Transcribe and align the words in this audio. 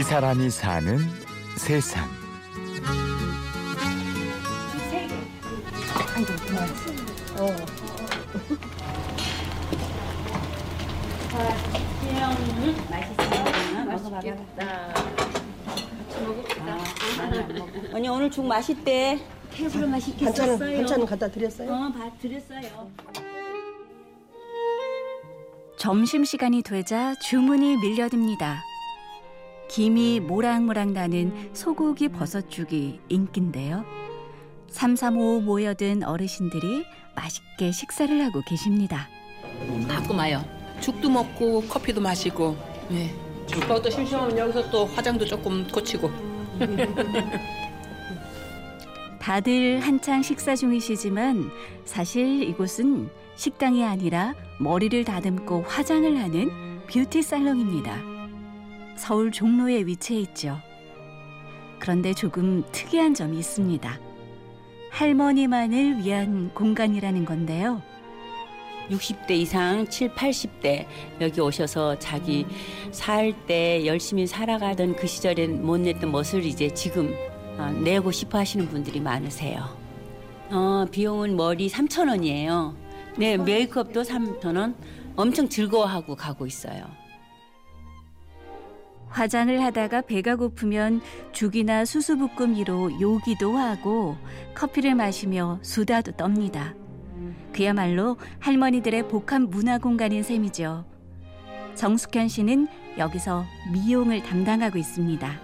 이 0.00 0.02
사람이 0.02 0.48
사는 0.48 0.98
세상. 1.58 2.08
언니 17.92 18.08
오늘 18.08 18.30
죽 18.30 18.46
맛있대. 18.46 19.20
테이블 19.52 19.86
맛있겠었어요. 19.86 20.46
반찬은 20.56 20.76
반찬은 20.78 21.04
갖다 21.04 21.28
드렸어요? 21.28 21.70
어, 21.70 21.92
밥 21.92 22.18
드렸어요. 22.18 22.90
점심시간이 25.76 26.62
되자 26.62 27.14
주문이 27.16 27.76
밀려듭니다. 27.76 28.69
김이 29.70 30.18
모락모락 30.18 30.90
나는 30.90 31.50
소고기 31.52 32.08
버섯죽이 32.08 32.98
인기인데요. 33.08 33.84
삼삼오오 34.68 35.42
모여든 35.42 36.02
어르신들이 36.02 36.84
맛있게 37.14 37.70
식사를 37.70 38.20
하고 38.24 38.42
계십니다. 38.44 39.08
가끔 39.86 40.18
와요. 40.18 40.44
죽도 40.80 41.08
먹고 41.08 41.62
커피도 41.68 42.00
마시고. 42.00 42.56
네. 42.88 43.14
또 43.68 43.88
심심하면 43.88 44.36
여기서 44.36 44.68
또 44.70 44.86
화장도 44.86 45.24
조금 45.24 45.64
고치고. 45.68 46.10
다들 49.20 49.78
한창 49.78 50.20
식사 50.22 50.56
중이시지만 50.56 51.48
사실 51.84 52.42
이곳은 52.42 53.08
식당이 53.36 53.84
아니라 53.84 54.34
머리를 54.58 55.04
다듬고 55.04 55.62
화장을 55.62 56.18
하는 56.18 56.50
뷰티 56.88 57.22
살롱입니다. 57.22 58.19
서울 59.00 59.32
종로에 59.32 59.86
위치해 59.86 60.20
있죠. 60.20 60.58
그런데 61.78 62.12
조금 62.12 62.62
특이한 62.70 63.14
점이 63.14 63.38
있습니다. 63.38 63.98
할머니만을 64.90 66.04
위한 66.04 66.52
공간이라는 66.52 67.24
건데요. 67.24 67.80
60대 68.90 69.30
이상 69.30 69.86
7, 69.88 70.14
80대 70.14 70.84
여기 71.22 71.40
오셔서 71.40 71.98
자기 71.98 72.44
살 72.90 73.32
때 73.46 73.86
열심히 73.86 74.26
살아가던 74.26 74.96
그 74.96 75.06
시절엔 75.06 75.64
못 75.64 75.78
냈던 75.78 76.12
멋을 76.12 76.44
이제 76.44 76.68
지금 76.74 77.14
어, 77.56 77.70
내고 77.70 78.10
싶어 78.12 78.36
하시는 78.38 78.68
분들이 78.68 79.00
많으세요. 79.00 79.64
어, 80.50 80.84
비용은 80.90 81.36
머리 81.36 81.70
3천 81.70 82.08
원이에요. 82.08 82.76
네, 83.16 83.38
메이크업도 83.38 84.02
3천 84.02 84.58
원. 84.58 84.74
엄청 85.16 85.48
즐거워하고 85.48 86.16
가고 86.16 86.46
있어요. 86.46 86.99
화장을 89.10 89.60
하다가 89.62 90.02
배가 90.02 90.36
고프면 90.36 91.02
죽이나 91.32 91.84
수수부꾼 91.84 92.56
위로 92.56 92.90
요기도 93.00 93.56
하고 93.56 94.16
커피를 94.54 94.94
마시며 94.94 95.58
수다도 95.62 96.12
떱니다. 96.12 96.74
그야말로 97.52 98.16
할머니들의 98.38 99.08
복합 99.08 99.42
문화 99.42 99.78
공간인 99.78 100.22
셈이죠. 100.22 100.84
정숙현 101.74 102.28
씨는 102.28 102.68
여기서 102.98 103.44
미용을 103.72 104.22
담당하고 104.22 104.78
있습니다. 104.78 105.40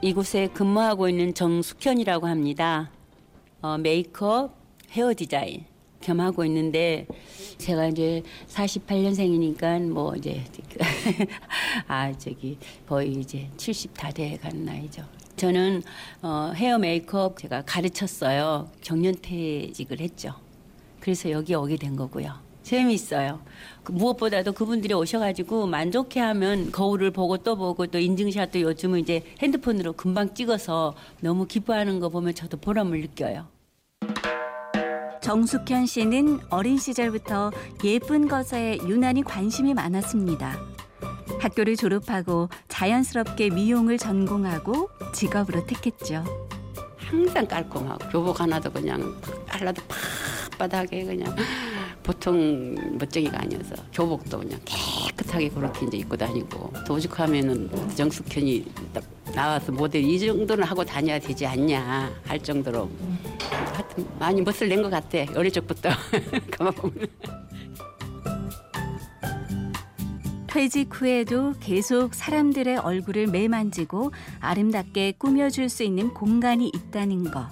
이곳에 0.00 0.48
근무하고 0.48 1.08
있는 1.08 1.34
정숙현이라고 1.34 2.26
합니다. 2.26 2.90
어, 3.60 3.78
메이크업, 3.78 4.56
헤어 4.90 5.14
디자인 5.14 5.64
겸 6.02 6.20
하고 6.20 6.44
있는데 6.44 7.06
제가 7.56 7.86
이제 7.86 8.22
48년생이니까 8.48 9.88
뭐 9.88 10.14
이제 10.16 10.44
아 11.88 12.12
저기 12.18 12.58
거의 12.86 13.12
이제 13.12 13.48
70 13.56 13.94
다돼간 13.94 14.64
나이죠. 14.64 15.04
저는 15.36 15.82
어, 16.20 16.52
헤어 16.54 16.78
메이크업 16.78 17.38
제가 17.38 17.62
가르쳤어요. 17.62 18.70
정년퇴직을 18.82 20.00
했죠. 20.00 20.34
그래서 21.00 21.30
여기 21.30 21.54
오게 21.54 21.76
된 21.76 21.96
거고요. 21.96 22.34
재미있어요. 22.62 23.40
그 23.82 23.92
무엇보다도 23.92 24.52
그분들이 24.52 24.94
오셔가지고 24.94 25.66
만족해 25.66 26.20
하면 26.20 26.70
거울을 26.70 27.10
보고 27.10 27.38
또 27.38 27.56
보고 27.56 27.86
또 27.86 27.98
인증샷도 27.98 28.60
요즘은 28.60 29.00
이제 29.00 29.22
핸드폰으로 29.40 29.94
금방 29.94 30.34
찍어서 30.34 30.94
너무 31.20 31.46
기뻐하는 31.46 31.98
거 31.98 32.08
보면 32.08 32.34
저도 32.34 32.58
보람을 32.58 33.00
느껴요. 33.00 33.46
정숙현 35.22 35.86
씨는 35.86 36.40
어린 36.50 36.76
시절부터 36.76 37.52
예쁜 37.84 38.26
것에 38.26 38.76
유난히 38.88 39.22
관심이 39.22 39.72
많았습니다. 39.72 40.58
학교를 41.38 41.76
졸업하고 41.76 42.48
자연스럽게 42.68 43.50
미용을 43.50 43.98
전공하고 43.98 44.90
직업으로 45.14 45.64
택했죠. 45.66 46.24
항상 46.96 47.46
깔끔하고 47.46 48.08
교복 48.08 48.40
하나도 48.40 48.72
그냥 48.72 49.14
하나도 49.46 49.80
빳빳하게 50.58 51.06
그냥 51.06 51.34
보통 52.02 52.74
멋쟁이가 52.98 53.42
아니어서 53.42 53.76
교복도 53.92 54.40
그냥 54.40 54.58
깨끗하게 54.64 55.50
그렇게 55.50 55.86
이제 55.86 55.98
입고 55.98 56.16
다니고 56.16 56.72
도직하면은 56.84 57.70
정숙현이 57.94 58.64
딱 58.92 59.04
나와서 59.32 59.70
모델 59.70 60.02
이 60.02 60.18
정도는 60.18 60.64
하고 60.64 60.84
다녀야 60.84 61.18
되지 61.18 61.46
않냐 61.46 62.10
할 62.24 62.38
정도로 62.40 62.90
많이 64.18 64.40
멋을 64.42 64.68
낸 64.68 64.82
것 64.82 64.90
같아 64.90 65.18
어릴 65.36 65.50
적부터 65.52 65.90
가만 66.50 66.72
보면 66.74 67.06
퇴직 70.48 70.88
후에도 70.92 71.54
계속 71.60 72.14
사람들의 72.14 72.76
얼굴을 72.78 73.26
매만지고 73.28 74.12
아름답게 74.40 75.12
꾸며줄 75.18 75.70
수 75.70 75.82
있는 75.82 76.12
공간이 76.12 76.70
있다는 76.74 77.30
것. 77.30 77.46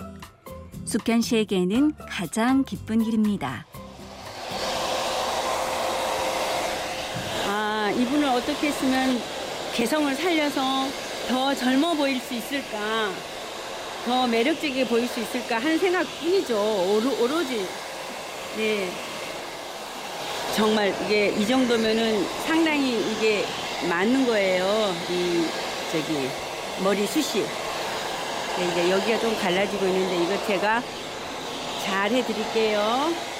숙현 0.85 1.23
씨에게는 1.23 1.95
가장 1.97 2.63
기쁜 2.63 3.01
일입니다. 3.01 3.65
아, 7.47 7.91
이분을 7.97 8.29
어떻게 8.29 8.67
했으면 8.69 9.19
개성을 9.75 10.15
살려서 10.15 10.61
더 11.29 11.55
젊어 11.55 11.95
보일 11.95 12.21
수 12.21 12.35
있을까? 12.35 13.11
더 14.05 14.27
매력적이게 14.27 14.87
보일 14.87 15.07
수 15.07 15.21
있을까 15.21 15.59
하는 15.59 15.79
생각뿐이죠. 15.79 16.55
오로, 16.57 17.23
오로 17.23 17.45
지. 17.45 17.67
네. 18.57 18.91
정말 20.57 20.89
이게 21.05 21.29
이 21.29 21.47
정도면은 21.47 22.25
상당히 22.47 22.99
이게 23.13 23.45
맞는 23.89 24.27
거예요. 24.27 24.95
이, 25.11 25.47
저기, 25.93 26.29
머리 26.83 27.07
숱이. 27.07 27.45
네, 28.59 28.69
이제 28.71 28.91
여기가 28.91 29.19
좀 29.21 29.37
갈라지고 29.39 29.87
있는데 29.87 30.25
이거 30.25 30.47
제가 30.47 30.83
잘 31.85 32.11
해드릴게요. 32.11 33.31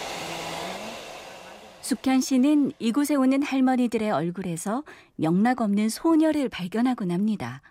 숙현 1.81 2.21
씨는 2.21 2.73
이곳에 2.79 3.17
오는 3.17 3.43
할머니들의 3.43 4.11
얼굴에서 4.11 4.85
명락 5.17 5.61
없는 5.63 5.89
소녀를 5.89 6.49
발견하곤 6.49 7.11
합니다. 7.11 7.63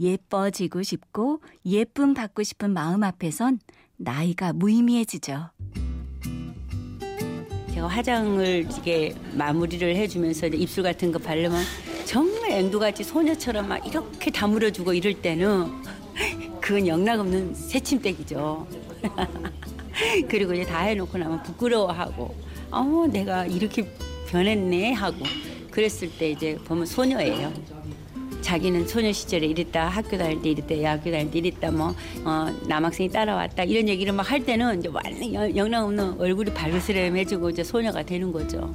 예뻐지고 0.00 0.82
싶고 0.82 1.40
예쁨 1.66 2.14
받고 2.14 2.42
싶은 2.42 2.72
마음 2.72 3.02
앞에선 3.02 3.60
나이가 3.96 4.52
무의미해지죠. 4.52 5.50
제가 7.74 7.86
화장을 7.86 8.66
이게 8.78 9.14
마무리를 9.34 9.94
해주면서 9.96 10.48
입술 10.48 10.82
같은 10.82 11.12
거 11.12 11.18
바르면 11.18 11.62
정말 12.04 12.52
앵두같이 12.52 13.04
소녀처럼 13.04 13.68
막 13.68 13.86
이렇게 13.86 14.30
다물어주고 14.30 14.94
이럴 14.94 15.14
때는 15.14 15.70
그건 16.60 16.86
영락 16.86 17.20
없는 17.20 17.54
새침대기죠. 17.54 18.66
그리고 20.28 20.54
이제 20.54 20.64
다 20.64 20.80
해놓고 20.80 21.18
나면 21.18 21.42
부끄러워하고 21.42 22.34
어 22.70 23.06
내가 23.10 23.46
이렇게 23.46 23.92
변했네 24.28 24.92
하고 24.92 25.18
그랬을 25.70 26.10
때 26.18 26.30
이제 26.30 26.56
보면 26.64 26.86
소녀예요. 26.86 27.52
자기는 28.42 28.86
소녀 28.88 29.12
시절에 29.12 29.46
이랬다 29.46 29.88
학교 29.88 30.16
다닐 30.18 30.40
때 30.42 30.50
이랬다 30.50 30.90
학교 30.92 31.10
다닐 31.10 31.30
때 31.30 31.38
이랬다 31.38 31.70
뭐 31.70 31.94
어, 32.24 32.46
남학생이 32.68 33.08
따라왔다 33.10 33.64
이런 33.64 33.88
얘기를 33.88 34.12
막 34.12 34.30
할 34.30 34.44
때는 34.44 34.78
이제 34.80 34.88
완전 34.92 35.32
영- 35.34 35.56
영락 35.56 35.84
없는 35.86 36.20
얼굴이 36.20 36.52
발그스름해지고 36.54 37.50
이제 37.50 37.64
소녀가 37.64 38.02
되는 38.02 38.30
거죠. 38.32 38.72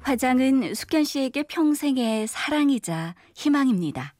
화장은 0.00 0.74
숙현 0.74 1.04
씨에게 1.04 1.42
평생의 1.44 2.26
사랑이자 2.26 3.14
희망입니다. 3.34 4.14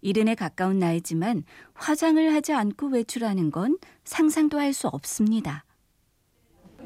이른에 0.00 0.34
가까운 0.34 0.78
나이지만 0.78 1.44
화장을 1.74 2.32
하지 2.34 2.52
않고 2.54 2.88
외출하는 2.88 3.50
건 3.50 3.78
상상도 4.04 4.58
할 4.58 4.72
수 4.72 4.88
없습니다. 4.88 5.64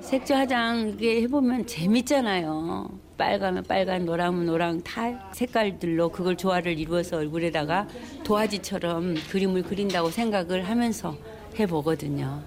색조 0.00 0.34
화장 0.34 0.88
이게 0.88 1.22
해보면 1.22 1.66
재밌잖아요. 1.66 3.00
빨가면 3.16 3.64
빨간, 3.64 4.04
노랑면 4.04 4.46
노랑 4.46 4.82
다 4.82 5.30
색깔들로 5.32 6.10
그걸 6.10 6.36
조화를 6.36 6.78
이루어서 6.78 7.18
얼굴에다가 7.18 7.86
도화지처럼 8.24 9.14
그림을 9.30 9.62
그린다고 9.62 10.10
생각을 10.10 10.68
하면서 10.68 11.16
해보거든요. 11.58 12.42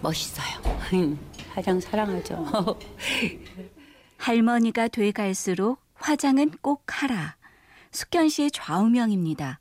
멋있어요. 0.00 0.62
화장 1.52 1.80
사랑하죠. 1.80 2.78
할머니가 4.18 4.88
돼 4.88 5.12
갈수록 5.12 5.78
화장은 5.94 6.52
꼭 6.62 6.84
하라. 6.86 7.36
숙현 7.92 8.28
씨의 8.28 8.50
좌우명입니다. 8.50 9.60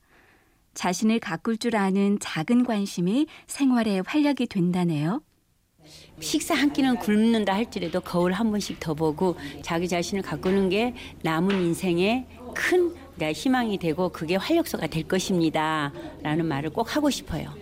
자신을 0.73 1.19
가꿀 1.19 1.57
줄 1.57 1.75
아는 1.75 2.19
작은 2.19 2.65
관심이 2.65 3.27
생활에 3.47 4.01
활력이 4.05 4.47
된다네요. 4.47 5.21
식사 6.19 6.55
한 6.55 6.71
끼는 6.71 6.97
굶는다 6.97 7.53
할지라도 7.53 8.01
거울 8.01 8.33
한 8.33 8.49
번씩 8.51 8.79
더 8.79 8.93
보고 8.93 9.35
자기 9.61 9.87
자신을 9.87 10.23
가꾸는 10.23 10.69
게 10.69 10.93
남은 11.23 11.61
인생의 11.61 12.25
큰 12.53 12.93
희망이 13.19 13.77
되고 13.77 14.09
그게 14.09 14.35
활력소가 14.35 14.87
될 14.87 15.03
것입니다. 15.07 15.91
라는 16.21 16.45
말을 16.45 16.69
꼭 16.71 16.95
하고 16.95 17.09
싶어요. 17.09 17.53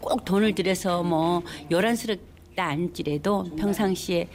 꼭 0.00 0.24
돈을 0.24 0.54
들여서 0.54 1.02
뭐 1.02 1.42
요란스럽다 1.70 2.64
않지라도 2.64 3.44
평상시에 3.56 4.28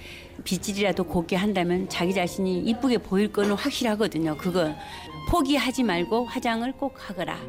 빗질이라도 0.43 1.03
곱게 1.03 1.35
한다면 1.35 1.87
자기 1.89 2.13
자신이 2.13 2.59
이쁘게 2.61 2.97
보일 2.99 3.31
거는 3.31 3.51
확실하거든요. 3.53 4.37
그거 4.37 4.73
포기하지 5.29 5.83
말고 5.83 6.25
화장을 6.25 6.71
꼭 6.73 6.95
하거라. 6.97 7.39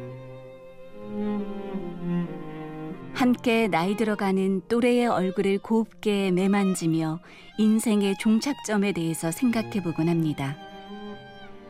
함께 3.21 3.67
나이 3.67 3.95
들어가는 3.95 4.63
또래의 4.67 5.05
얼굴을 5.05 5.59
곱게 5.59 6.31
매만지며 6.31 7.19
인생의 7.59 8.15
종착점에 8.17 8.93
대해서 8.93 9.29
생각해 9.29 9.83
보곤 9.83 10.09
합니다. 10.09 10.57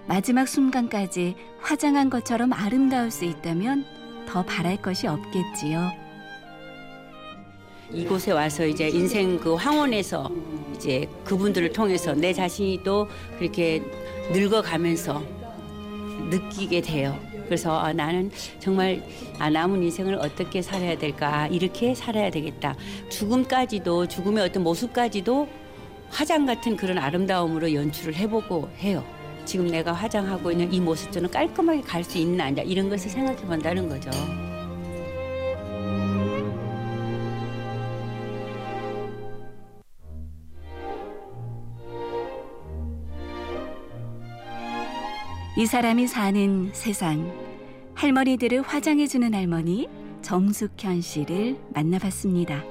마지막 0.07 0.47
순간까지 0.47 1.35
화장한 1.59 2.09
것처럼 2.09 2.53
아름다울 2.53 3.11
수 3.11 3.25
있다면 3.25 3.83
더 4.29 4.45
바랄 4.45 4.81
것이 4.81 5.07
없겠지요. 5.07 5.91
이곳에 7.91 8.31
와서 8.31 8.65
이제 8.65 8.87
인생 8.87 9.37
그 9.37 9.55
황혼에서 9.55 10.31
이제 10.77 11.09
그분들을 11.25 11.73
통해서 11.73 12.13
내 12.13 12.31
자신이 12.31 12.81
또 12.85 13.09
그렇게 13.37 13.83
늙어가면서 14.31 15.21
느끼게 16.29 16.79
돼요. 16.79 17.30
그래서 17.51 17.77
아, 17.77 17.91
나는 17.91 18.31
정말 18.59 19.03
아, 19.37 19.49
남은 19.49 19.83
인생을 19.83 20.15
어떻게 20.15 20.61
살아야 20.61 20.97
될까 20.97 21.47
이렇게 21.47 21.93
살아야 21.93 22.29
되겠다. 22.31 22.77
죽음까지도 23.09 24.07
죽음의 24.07 24.41
어떤 24.45 24.63
모습까지도 24.63 25.49
화장 26.07 26.45
같은 26.45 26.77
그런 26.77 26.97
아름다움으로 26.97 27.73
연출을 27.73 28.15
해보고 28.15 28.69
해요. 28.77 29.03
지금 29.43 29.67
내가 29.67 29.91
화장하고 29.91 30.49
있는 30.49 30.71
이 30.71 30.79
모습처럼 30.79 31.29
깔끔하게 31.29 31.81
갈 31.81 32.05
수 32.05 32.17
있나 32.19 32.45
아니 32.45 32.61
이런 32.61 32.87
것을 32.87 33.09
생각해 33.09 33.41
본다는 33.41 33.89
거죠. 33.89 34.09
이 45.57 45.65
사람이 45.65 46.07
사는 46.07 46.71
세상 46.73 47.40
할머니들을 48.01 48.63
화장해주는 48.63 49.31
할머니 49.31 49.87
정숙현 50.23 51.01
씨를 51.01 51.55
만나봤습니다. 51.71 52.63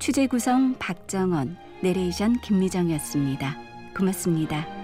취재 0.00 0.26
구성 0.26 0.74
박정원, 0.80 1.56
내레이션 1.80 2.40
김미정이었습니다. 2.40 3.56
고맙습니다. 3.96 4.77